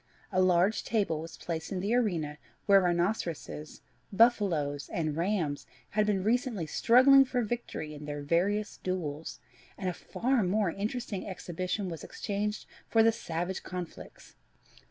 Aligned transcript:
A 0.31 0.41
large 0.41 0.83
table 0.83 1.21
was 1.21 1.37
placed 1.37 1.71
in 1.71 1.79
the 1.79 1.93
arena 1.93 2.39
where 2.65 2.81
rhinoceros, 2.81 3.81
buff 4.11 4.41
aloes, 4.41 4.89
and 4.91 5.15
rams 5.15 5.67
had 5.91 6.07
been 6.07 6.23
recently 6.23 6.65
struggling 6.65 7.23
for 7.23 7.43
victory 7.43 7.93
in 7.93 8.05
their 8.05 8.23
various 8.23 8.77
duels, 8.77 9.39
and 9.77 9.87
a 9.87 9.93
far 9.93 10.41
more 10.41 10.71
entertaining 10.75 11.29
exhibition 11.29 11.87
was 11.87 12.03
exchanged 12.03 12.65
for 12.87 13.03
the 13.03 13.11
savage 13.11 13.61
conflicts.... 13.61 14.33